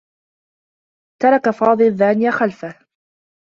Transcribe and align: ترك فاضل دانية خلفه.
ترك 1.21 1.49
فاضل 1.49 1.95
دانية 1.95 2.29
خلفه. 2.29 2.85